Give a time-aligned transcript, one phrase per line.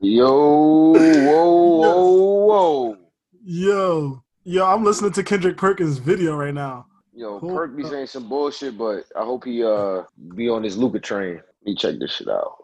[0.00, 0.94] Yo, whoa,
[1.80, 2.96] whoa, whoa.
[3.44, 6.86] Yo, yo, I'm listening to Kendrick Perkins' video right now.
[7.14, 7.54] Yo, Cool.
[7.54, 10.02] Perk be saying some bullshit, but I hope he uh
[10.34, 11.36] be on his Luka train.
[11.36, 12.56] Let me check this shit out.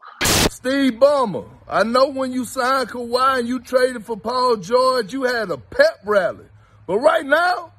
[0.51, 5.23] Steve Ballmer, I know when you signed Kawhi and you traded for Paul George, you
[5.23, 6.45] had a pep rally.
[6.87, 7.73] But right now,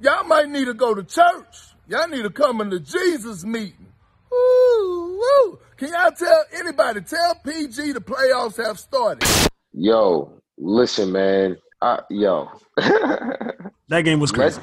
[0.00, 1.56] y'all might need to go to church.
[1.86, 3.86] Y'all need to come in the Jesus meeting.
[4.32, 5.58] Woo, woo.
[5.76, 9.28] Can y'all tell anybody, tell PG the playoffs have started.
[9.72, 11.56] Yo, listen, man.
[11.82, 12.48] I, yo,
[13.88, 14.60] That game was crazy.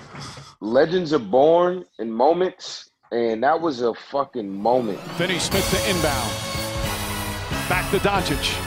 [0.60, 5.00] legends are born in moments, and that was a fucking moment.
[5.18, 6.32] Finney Smith to inbound.
[7.70, 8.58] Back to Doncic.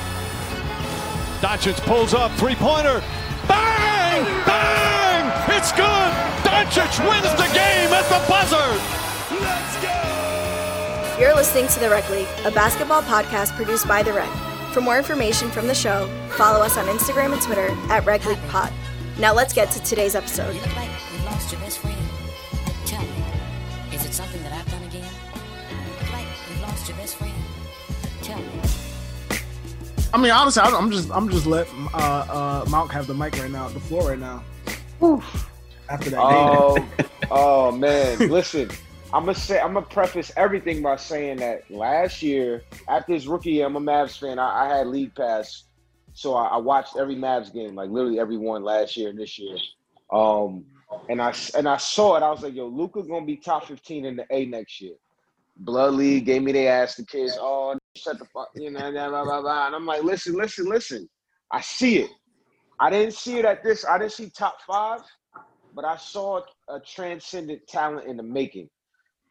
[1.41, 3.03] Doncic pulls up, three pointer.
[3.49, 4.25] Bang!
[4.47, 5.57] Bang!
[5.57, 6.13] It's good!
[6.47, 9.43] Doncic wins the game at the buzzer!
[9.43, 10.16] Let's go!
[11.19, 14.29] You're listening to The Rec League, a basketball podcast produced by The Rec.
[14.73, 18.39] For more information from the show, follow us on Instagram and Twitter at Rec League
[18.49, 18.71] Pod.
[19.19, 20.55] Now let's get to today's episode.
[20.55, 21.97] You look like you lost your best friend.
[22.85, 25.09] Tell me, is it something that I've done again?
[25.71, 27.33] You look like you lost your best friend.
[28.23, 28.51] Tell me.
[30.13, 33.39] I mean, honestly, I- I'm just, I'm just let uh, uh, Mount have the mic
[33.39, 34.45] right now, the floor right now.
[35.89, 36.87] After that Oh,
[37.31, 38.19] oh man.
[38.29, 38.69] Listen,
[39.17, 43.53] I'm gonna say I'm gonna preface everything by saying that last year, after his rookie
[43.53, 44.39] year, I'm a Mavs fan.
[44.39, 45.65] I, I had league pass,
[46.13, 49.39] so I, I watched every Mavs game, like literally every one last year and this
[49.39, 49.57] year.
[50.13, 50.67] Um,
[51.09, 52.23] and I and I saw it.
[52.23, 54.97] I was like, yo, Luka gonna be top 15 in the A next year.
[55.57, 56.97] Blood League gave me their ass.
[56.97, 59.69] The kids, oh, shut the fuck, you know, blah, blah, blah.
[59.69, 61.09] And I'm like, listen, listen, listen.
[61.51, 62.11] I see it.
[62.79, 63.87] I didn't see it at this.
[63.87, 65.01] I didn't see top five,
[65.75, 68.69] but I saw a transcendent talent in the making.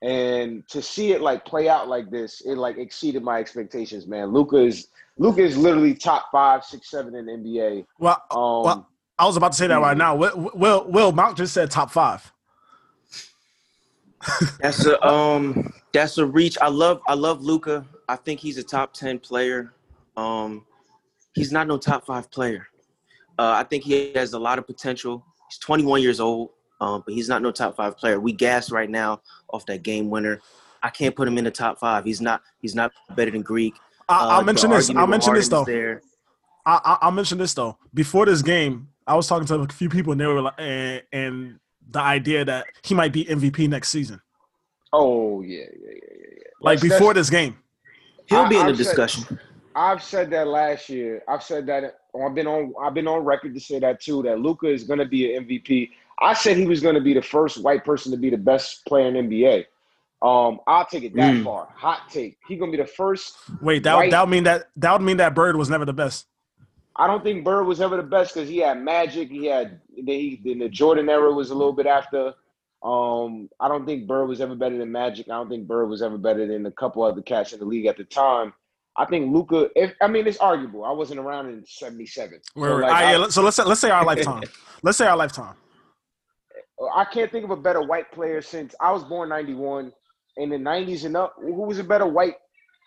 [0.01, 4.27] And to see it like play out like this, it like exceeded my expectations, man.
[4.33, 7.85] Luka is Luka is literally top five, six, seven in the NBA.
[7.97, 10.15] well, Um, well, I was about to say that right now.
[10.15, 12.31] Will, Will, Will Mount just said top five.
[14.59, 16.57] That's a um that's a reach.
[16.59, 17.85] I love I love Luka.
[18.09, 19.73] I think he's a top ten player.
[20.17, 20.65] Um
[21.35, 22.67] he's not no top five player.
[23.37, 25.23] Uh, I think he has a lot of potential.
[25.49, 26.51] He's 21 years old,
[26.85, 28.19] um, but he's not no top five player.
[28.19, 30.39] We gas right now off that game winner.
[30.83, 32.05] I can't put him in the top five.
[32.05, 33.73] He's not he's not better than Greek.
[34.07, 34.89] I, Uh, I'll the mention this.
[34.91, 35.65] I'll with mention this though.
[35.65, 36.01] There.
[36.65, 37.77] I, I, I'll mention this though.
[37.93, 41.01] Before this game, I was talking to a few people, and they were like, and,
[41.11, 41.59] and
[41.89, 44.19] the idea that he might be MVP next season,
[44.93, 46.43] oh yeah, yeah, yeah, yeah, yeah.
[46.61, 47.57] like That's- before this game.
[48.27, 49.39] He'll I- be in the I've said- discussion.
[49.77, 51.21] I've said that last year.
[51.27, 51.97] I've said that.
[52.23, 52.73] I've been on.
[52.81, 54.23] I've been on record to say that too.
[54.23, 55.89] That Luka is going to be an MVP.
[56.21, 58.85] I said he was going to be the first white person to be the best
[58.85, 59.65] player in NBA.
[60.21, 61.43] Um, I'll take it that Mm.
[61.43, 61.67] far.
[61.75, 62.37] Hot take.
[62.47, 63.37] He's going to be the first.
[63.61, 64.09] Wait, that Right.
[64.11, 66.27] that would mean that that would mean that Bird was never the best.
[66.95, 69.29] I don't think Bird was ever the best because he had Magic.
[69.29, 72.33] He had then he then the Jordan era was a little bit after.
[72.81, 75.27] Um, I don't think Bird was ever better than Magic.
[75.27, 77.87] I don't think Bird was ever better than a couple other cats in the league
[77.87, 78.53] at the time.
[78.95, 79.69] I think Luka.
[79.75, 80.85] If I mean, it's arguable.
[80.85, 82.39] I wasn't around in '77.
[82.55, 84.43] Wait, wait, all right, yeah, so let's say, let's say our lifetime.
[84.83, 85.55] let's say our lifetime.
[86.93, 89.91] I can't think of a better white player since I was born '91.
[90.37, 92.35] In the '90s and up, who was a better white,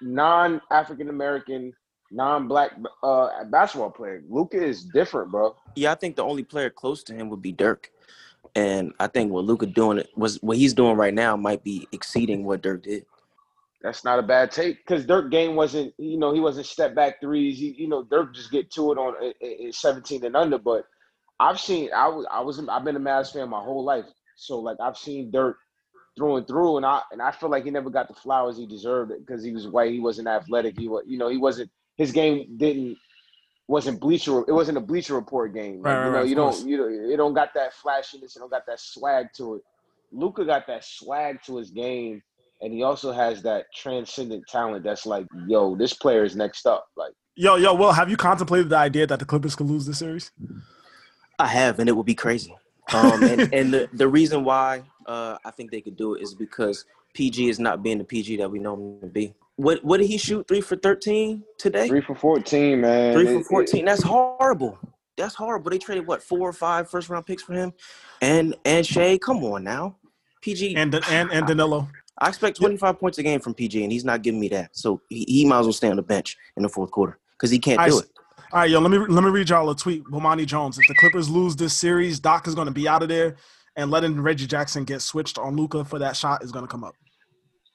[0.03, 1.72] non-African American,
[2.10, 2.72] non-black
[3.03, 4.22] uh, basketball player?
[4.28, 5.56] Luka is different, bro.
[5.75, 7.91] Yeah, I think the only player close to him would be Dirk.
[8.54, 12.44] And I think what Luka doing was what he's doing right now might be exceeding
[12.44, 13.06] what Dirk did.
[13.82, 17.20] That's not a bad take because Dirk game wasn't, you know, he wasn't step back
[17.20, 17.59] threes.
[17.59, 20.59] He, you know, Dirk just get to it on i- i- i- 17 and under.
[20.59, 20.84] But
[21.41, 24.06] I've seen, I was, I was, I've been a Mavs fan my whole life,
[24.37, 25.56] so like I've seen Dirk
[26.16, 28.66] through and through, and I and I feel like he never got the flowers he
[28.66, 31.71] deserved because he was white, he wasn't athletic, he was, you know, he wasn't.
[31.97, 32.97] His game didn't
[33.69, 34.41] wasn't bleacher.
[34.48, 35.82] It wasn't a bleacher report game.
[35.82, 36.65] Like, Right, right, you know, right, you don't, course.
[36.65, 38.34] you know, it don't got that flashiness.
[38.34, 39.62] It don't got that swag to it.
[40.10, 42.22] Luka got that swag to his game
[42.60, 46.86] and he also has that transcendent talent that's like, yo, this player is next up.
[46.97, 49.98] Like, Yo, yo, well, have you contemplated the idea that the Clippers could lose this
[49.98, 50.33] series?
[51.39, 52.55] I have, and it would be crazy.
[52.93, 56.35] Um, and and the, the reason why uh, I think they could do it is
[56.35, 59.35] because PG is not being the PG that we know him to be.
[59.57, 60.47] What what did he shoot?
[60.47, 61.89] Three for thirteen today.
[61.89, 63.15] three for 14, man.
[63.15, 63.85] Three for fourteen.
[63.87, 64.79] That's horrible.
[65.17, 65.71] That's horrible.
[65.71, 67.73] They traded what four or five first round picks for him,
[68.21, 69.19] and and Shai.
[69.19, 69.97] Come on now,
[70.43, 70.77] PG.
[70.77, 71.89] And and and Danilo.
[72.21, 74.77] I expect twenty five points a game from PG, and he's not giving me that.
[74.77, 77.51] So he, he might as well stay on the bench in the fourth quarter because
[77.51, 78.11] he can't I do s- it.
[78.50, 80.04] All right, yo, let me let me read y'all a tweet.
[80.04, 80.78] Bomani Jones.
[80.78, 83.36] If the Clippers lose this series, Doc is going to be out of there,
[83.77, 86.83] and letting Reggie Jackson get switched on Luka for that shot is going to come
[86.83, 86.95] up.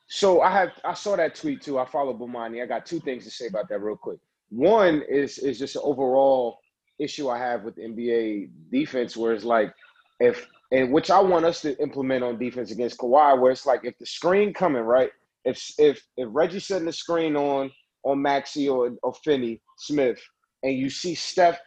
[0.07, 1.77] So I have I saw that tweet too.
[1.77, 2.63] I follow Bomani.
[2.63, 4.17] I got two things to say about that real quick.
[4.49, 6.57] one is is just an overall
[6.97, 9.71] issue I have with NBA defense, where it's like
[10.19, 13.81] if and which I want us to implement on defense against Kawhi, where it's like
[13.83, 15.11] if the screen coming right,
[15.45, 17.69] if if if Reggie setting the screen on
[18.01, 20.19] on Maxi or or Finney Smith,
[20.63, 21.59] and you see Steph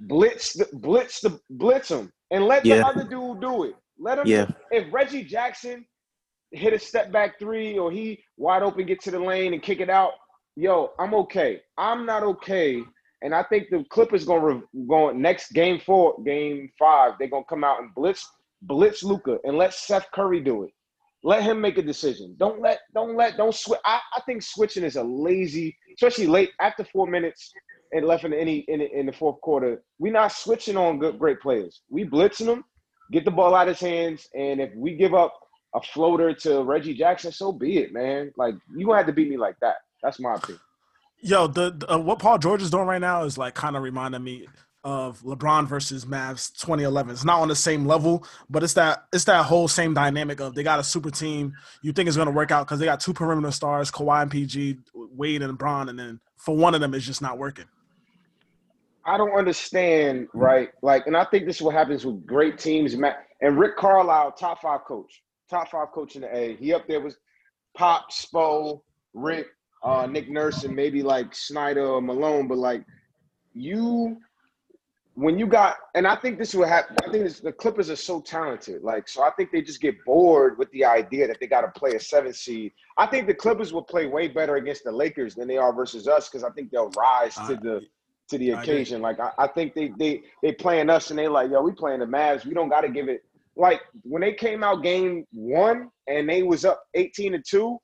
[0.00, 2.76] blitz the blitz the blitz him and let Yeah.
[2.78, 3.74] the other dude do it.
[3.98, 4.26] Let him.
[4.26, 4.46] Yeah.
[4.70, 5.84] If Reggie Jackson
[6.52, 9.80] hit a step back three or he wide open get to the lane and kick
[9.80, 10.12] it out,
[10.56, 11.60] yo, I'm okay.
[11.78, 12.82] I'm not okay.
[13.22, 17.64] And I think the Clippers gonna going next game four, game five, they're gonna come
[17.64, 18.26] out and blitz
[18.62, 20.70] blitz Luka and let Seth Curry do it.
[21.22, 22.34] Let him make a decision.
[22.38, 23.80] Don't let don't let don't switch.
[23.84, 27.52] I, I think switching is a lazy, especially late after four minutes
[27.92, 29.82] and left in any in, in the fourth quarter.
[29.98, 31.82] We're not switching on good great players.
[31.88, 32.64] We blitzing them,
[33.12, 35.34] get the ball out of his hands, and if we give up
[35.74, 38.32] a floater to Reggie Jackson, so be it, man.
[38.36, 39.76] Like you gonna have to beat me like that.
[40.02, 40.60] That's my opinion.
[41.22, 43.82] Yo, the, the uh, what Paul George is doing right now is like kind of
[43.82, 44.46] reminding me
[44.82, 47.12] of LeBron versus Mavs 2011.
[47.12, 50.54] It's not on the same level, but it's that it's that whole same dynamic of
[50.54, 51.52] they got a super team.
[51.82, 54.30] You think it's going to work out because they got two perimeter stars, Kawhi and
[54.30, 57.66] PG, Wade and LeBron, and then for one of them, it's just not working.
[59.10, 60.70] I don't understand, right?
[60.82, 62.94] Like, and I think this is what happens with great teams.
[62.94, 66.54] And Rick Carlisle, top five coach, top five coach in the A.
[66.54, 67.16] He up there was
[67.76, 69.48] Pop, Spo, Rick,
[69.82, 72.46] uh, Nick Nurse, and maybe like Snyder or Malone.
[72.46, 72.84] But like,
[73.52, 74.16] you,
[75.14, 77.00] when you got, and I think this is what happened.
[77.04, 78.84] I think this, the Clippers are so talented.
[78.84, 81.80] Like, so I think they just get bored with the idea that they got to
[81.80, 82.70] play a seven seed.
[82.96, 86.06] I think the Clippers will play way better against the Lakers than they are versus
[86.06, 87.80] us because I think they'll rise to the
[88.30, 89.02] to the I occasion.
[89.02, 92.00] Like I, I think they they they playing us and they like, yo, we playing
[92.00, 92.46] the Mavs.
[92.46, 93.22] We don't got to give it.
[93.56, 97.78] Like when they came out game one and they was up eighteen to two,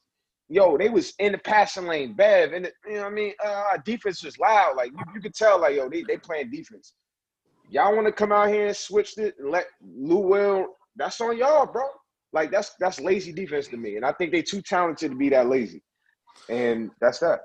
[0.49, 3.33] yo, they was in the passing lane, Bev, and the, you know what I mean.
[3.45, 4.77] Uh, our defense was loud.
[4.77, 6.95] Like you, you could tell, like yo, they they playing defense.
[7.69, 10.67] Y'all want to come out here and switch it and let Lou Will?
[10.95, 11.85] That's on y'all, bro.
[12.33, 15.29] Like that's that's lazy defense to me, and I think they too talented to be
[15.31, 15.83] that lazy.
[16.49, 17.41] And that's that.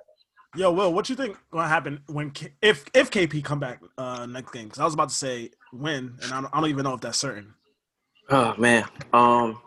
[0.55, 3.81] Yo, Will, what you think going to happen when K- if if KP come back
[3.97, 4.65] uh, next game?
[4.65, 7.01] Because I was about to say when, and I don't, I don't even know if
[7.01, 7.53] that's certain.
[8.29, 8.85] Oh man.
[9.13, 9.59] Um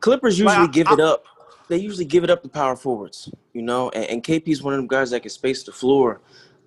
[0.00, 1.24] Clippers usually Like, I- give I- it up.
[1.68, 4.78] They usually give it up to power forwards, you know, and, and is one of
[4.78, 6.20] them guys that can space the floor.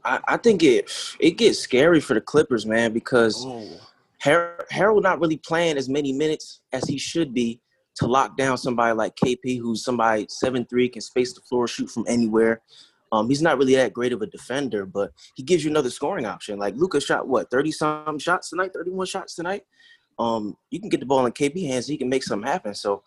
[0.03, 3.79] I, I think it it gets scary for the Clippers, man, because Oh,
[4.21, 7.61] Har- Harrell not really playing as many minutes as he should be
[7.99, 11.89] to lock down somebody like KP, who's somebody seven three can space the floor, shoot
[11.89, 12.61] from anywhere.
[13.11, 16.25] Um, he's not really that great of a defender, but he gives you another scoring
[16.25, 16.59] option.
[16.59, 19.63] Like Luka shot what thirty some shots tonight, thirty one shots tonight.
[20.17, 22.73] Um, you can get the ball in KP hands, he can make something happen.
[22.73, 23.03] So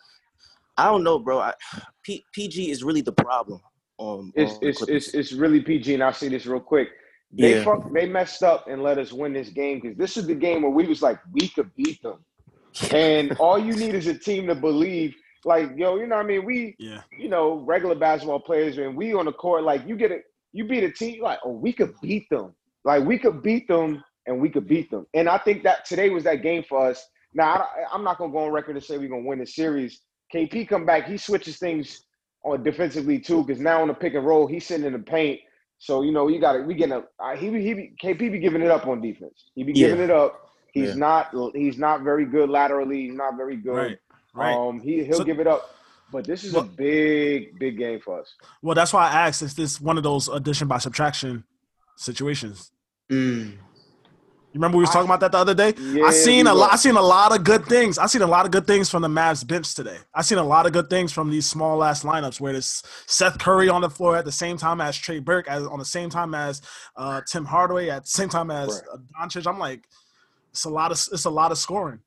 [0.77, 1.41] I don't know, bro.
[1.41, 1.55] I,
[2.03, 3.61] P, PG is really the problem.
[3.99, 6.89] Um, It's it's it's it's really PG, and I'll say this real quick.
[7.33, 7.65] They Yeah.
[7.65, 10.63] fuck, they messed up and let us win this game because this is the game
[10.63, 12.25] where we was like we could beat them,
[12.93, 15.15] and all you need is a team to believe.
[15.45, 16.45] Like yo, you know what I mean?
[16.45, 17.03] We yeah.
[17.19, 20.65] you know regular basketball players, and we on the court like you get it, you
[20.65, 22.55] beat a team like oh we could beat them,
[22.85, 26.11] like we could beat them and we could beat them, and I think that today
[26.11, 27.05] was that game for us.
[27.35, 30.01] Now I, I'm not gonna go on record to say we're gonna win the series.
[30.33, 32.05] KP come back, he switches things
[32.45, 35.41] on defensively too, because now on the pick and roll, he's sitting in the paint.
[35.79, 38.39] So you know, you got to we getting a he be- he be, KP be
[38.39, 39.51] giving it up on defense.
[39.57, 40.05] He be giving Yeah.
[40.05, 40.39] it up.
[40.73, 40.95] He's Yeah.
[40.97, 43.03] not he's not very good laterally.
[43.07, 43.75] He's not very good.
[43.77, 43.99] Right.
[44.35, 44.55] Right.
[44.57, 45.69] Um, he he'll So- give it up.
[46.11, 48.35] But this is a big big game for us.
[48.61, 49.41] Well, that's why I asked.
[49.41, 51.45] Is this one of those addition by subtraction
[51.97, 52.71] situations?
[53.11, 53.53] Mm.
[54.55, 55.73] You remember we was talking about that the other day?
[55.79, 56.75] Yeah, I seen a lot.
[56.75, 57.97] I seen a lot of good things.
[57.97, 59.97] I seen a lot of good things from the Mavs bench today.
[60.15, 63.39] I seen a lot of good things from these small ass lineups where there's Seth
[63.39, 66.11] Curry on the floor at the same time as Trey Burke, as on the same
[66.11, 66.61] time as
[66.99, 69.47] uh, Tim Hardaway, at the same time as uh, Doncic.
[69.47, 69.89] I'm like,
[70.53, 71.99] it's a lot of it's a lot of scoring.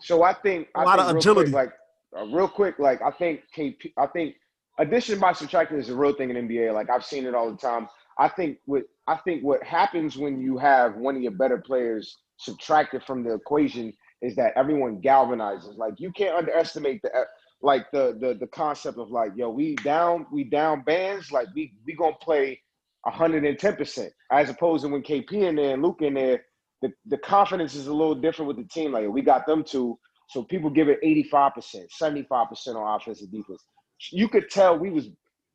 [0.00, 1.52] So I think A I lot think of agility.
[1.52, 1.72] Quick,
[2.14, 3.92] like uh, real quick, like I think KP.
[3.96, 4.34] I think
[4.78, 6.74] addition by subtraction is a real thing in NBA.
[6.74, 7.88] Like I've seen it all the time.
[8.18, 12.16] I think what I think what happens when you have one of your better players
[12.36, 15.76] subtracted from the equation is that everyone galvanizes.
[15.76, 17.24] Like you can't underestimate the uh,
[17.62, 21.72] like the the the concept of like yo we down we down bands like we
[21.86, 22.60] we gonna play
[23.04, 26.42] 110 percent as opposed to when KP in there and Luke in there
[26.84, 28.92] the, the confidence is a little different with the team.
[28.92, 29.98] Like we got them two,
[30.30, 33.64] so people give it 85%, 75% on offense and defense.
[34.12, 35.08] You could tell we was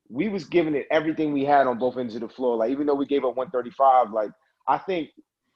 [0.09, 2.57] we was giving it everything we had on both ends of the floor.
[2.57, 4.31] Like even though we gave up 135, like
[4.67, 5.11] I think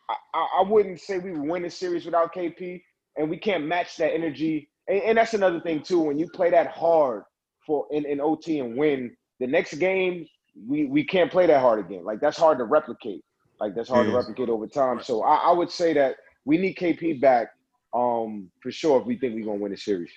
[0.10, 2.82] I, I I wouldn't say we would win the series without KP,
[3.18, 4.70] and we can't match that energy.
[4.88, 6.00] And, and that's another thing too.
[6.02, 7.26] When you play that hard
[7.68, 10.28] for in, in OT and win, the next game
[10.70, 12.06] we we can't play that hard again.
[12.06, 13.24] Like that's hard to replicate.
[13.64, 15.02] Like that's hard to replicate over time.
[15.02, 17.48] So I, I would say that we need KP back
[17.94, 20.10] um for sure if we think we're gonna win the series.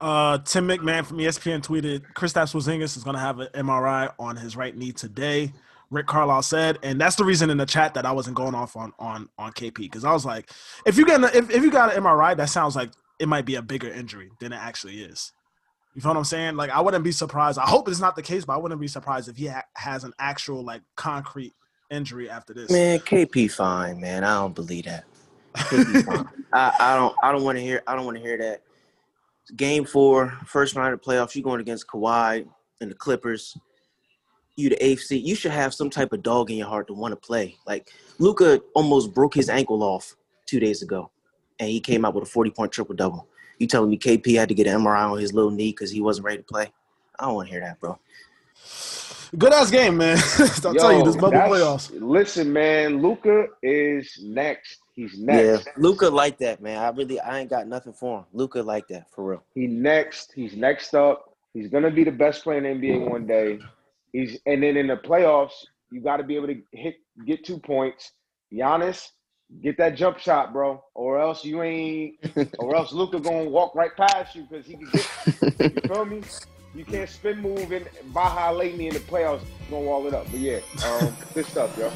[0.00, 4.56] Uh, Tim McMahon from ESPN tweeted Kristaps Porzingis is to have an MRI on his
[4.56, 5.52] right knee today.
[5.90, 8.74] Rick Carlisle said, and that's the reason in the chat that I wasn't going off
[8.74, 10.50] on on on KP because I was like,
[10.84, 13.46] if you get an, if if you got an MRI, that sounds like it might
[13.46, 15.32] be a bigger injury than it actually is.
[15.94, 16.56] You feel what I'm saying?
[16.56, 17.60] Like I wouldn't be surprised.
[17.60, 20.02] I hope it's not the case, but I wouldn't be surprised if he ha- has
[20.02, 21.52] an actual like concrete
[21.90, 22.70] injury after this.
[22.70, 24.24] Man, KP fine, man.
[24.24, 25.04] I don't believe that.
[25.54, 26.28] KP fine.
[26.52, 28.62] I, I don't I don't want to hear I don't want to hear that.
[29.56, 32.46] Game four, first round of the playoffs, you going against Kawhi
[32.80, 33.56] and the Clippers.
[34.56, 35.24] You the seed.
[35.24, 37.56] You should have some type of dog in your heart to want to play.
[37.66, 40.14] Like Luka almost broke his ankle off
[40.46, 41.10] two days ago,
[41.58, 43.26] and he came out with a forty point triple double.
[43.58, 46.00] You telling me KP had to get an MRI on his little knee because he
[46.00, 46.72] wasn't ready to play?
[47.18, 47.98] I don't want to hear that, bro.
[49.38, 50.18] Good ass game, man.
[50.64, 51.90] I'll tell you, this bubble playoffs.
[52.00, 54.78] Listen, man, Luka is next.
[54.94, 55.44] He's next.
[55.44, 55.68] Yeah, next.
[55.78, 56.78] Luka like that, man.
[56.78, 58.24] I really I ain't got nothing for him.
[58.32, 59.44] Luka like that for real.
[59.54, 60.32] He next.
[60.34, 61.36] He's next up.
[61.54, 63.60] He's gonna be the best player in the NBA one day.
[64.12, 67.58] He's and then in the playoffs, you got to be able to hit get two
[67.58, 68.12] points.
[68.52, 69.10] Giannis,
[69.62, 72.16] get that jump shot, bro, or else you ain't,
[72.58, 75.74] or else Luka gonna walk right past you because he can get.
[75.74, 76.22] You feel me?
[76.74, 79.40] You can't spin move and Baja Leite in the playoffs.
[79.42, 80.30] You gonna wall it up.
[80.30, 81.86] But yeah, um, good stuff, yo.
[81.86, 81.92] All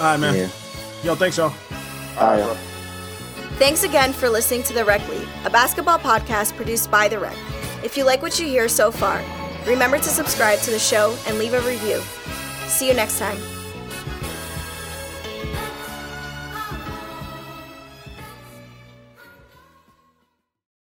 [0.00, 0.34] right, man.
[0.34, 0.48] Yeah.
[1.02, 1.52] Yo, thanks, y'all.
[2.18, 2.56] All right, All bro.
[3.58, 7.36] Thanks again for listening to The Rec League, a basketball podcast produced by The Rec.
[7.82, 9.22] If you like what you hear so far,
[9.66, 12.00] remember to subscribe to the show and leave a review.
[12.68, 13.36] See you next time.